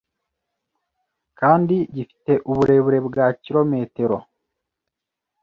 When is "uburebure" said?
2.51-2.99